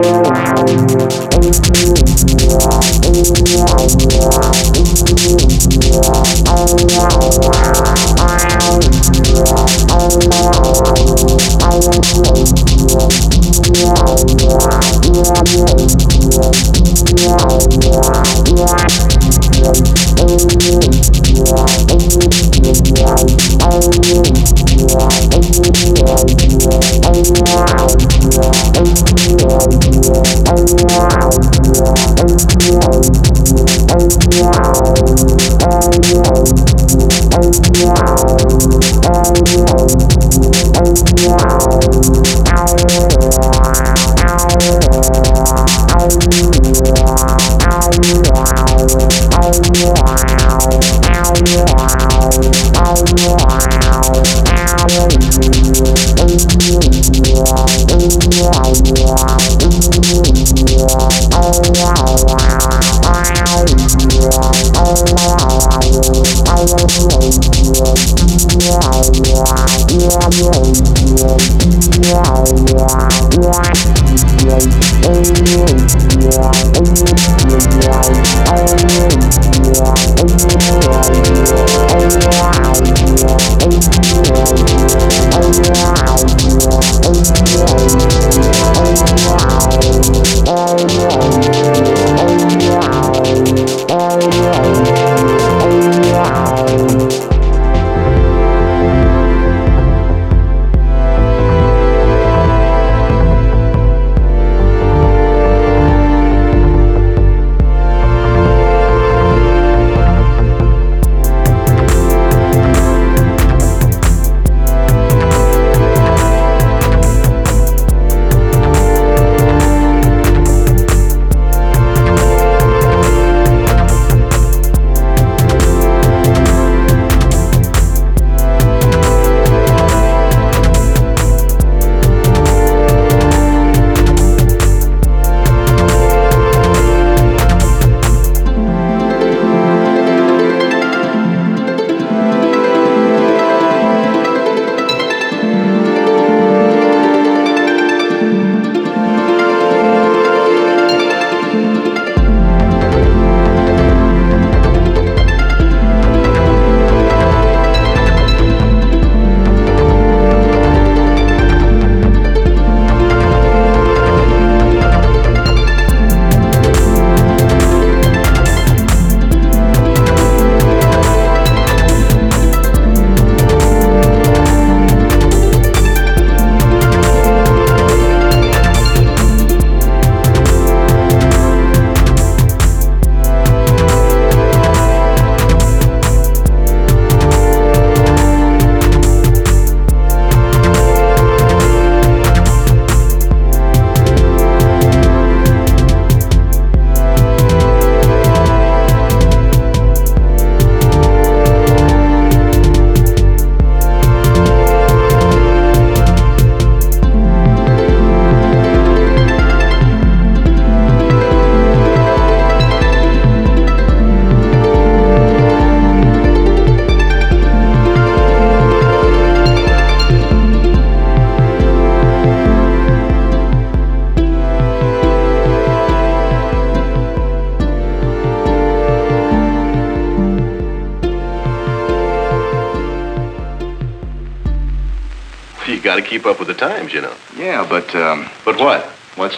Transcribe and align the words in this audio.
Música 0.00 1.27
Yeah. 30.78 31.27
Yeah. 48.00 48.37
Yeah. 78.48 78.67
Wow. 78.68 78.98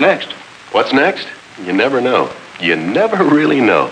Next? 0.00 0.32
What's 0.72 0.92
next? 0.92 1.28
You 1.64 1.72
never 1.72 2.00
know. 2.00 2.32
You 2.60 2.76
never 2.76 3.22
really 3.36 3.60
know. 3.60 3.90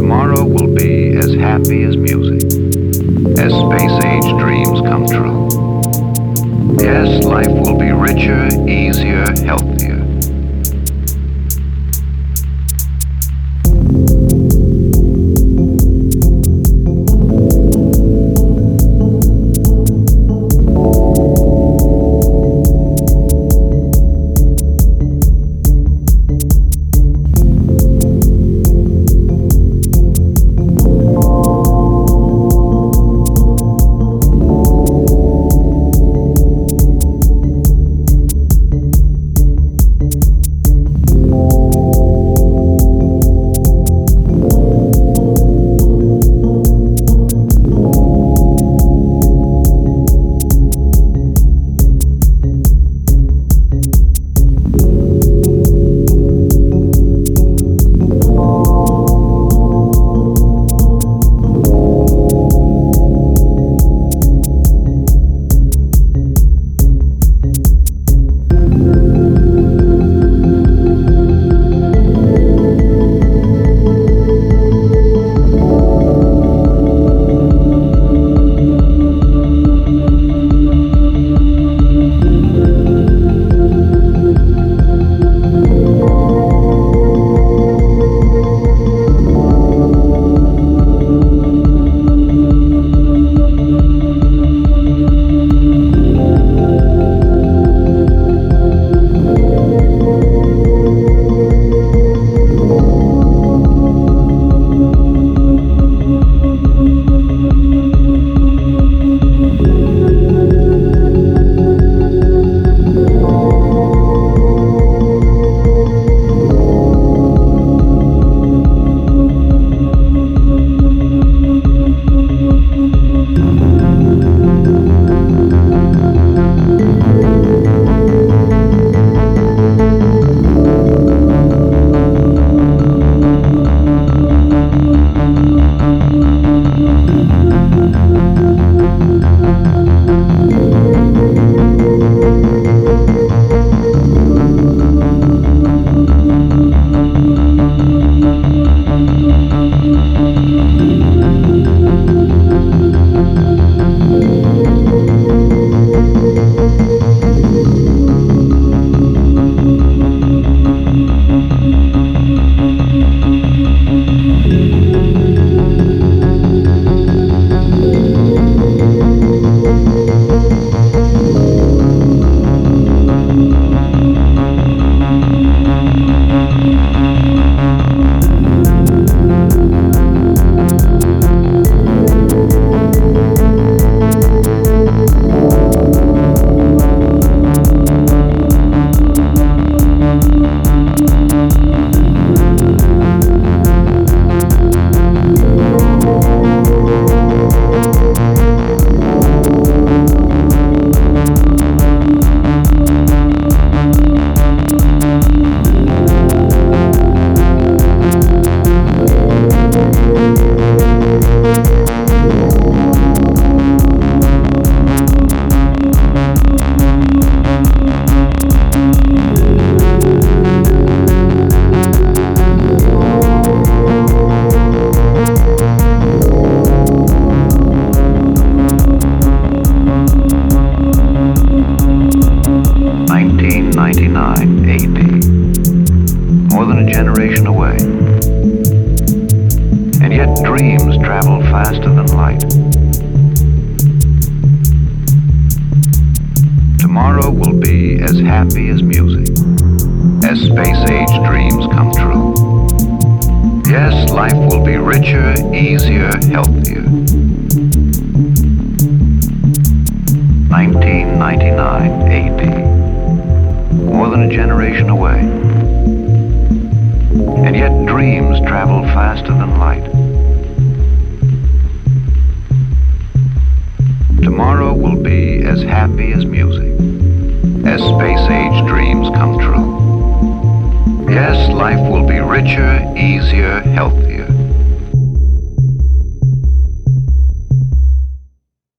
tomorrow 0.00 0.42
will 0.42 0.74
be 0.74 1.14
as 1.14 1.34
happy 1.34 1.82
as 1.82 1.94
music, 1.94 2.42
as 3.38 3.52
space 3.52 4.04
age 4.04 4.30
dreams 4.40 4.80
come 4.80 5.04
true. 5.06 5.46
Yes, 6.82 7.22
life 7.26 7.48
will 7.48 7.76
be 7.76 7.92
richer, 7.92 8.48
easier, 8.66 9.26
healthier. 9.44 9.79